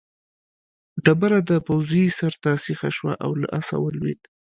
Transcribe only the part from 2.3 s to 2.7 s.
ته